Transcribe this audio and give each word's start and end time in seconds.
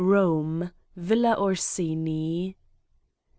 Kome, 0.03 0.73
Villa 0.95 1.35
Orsini. 1.37 2.57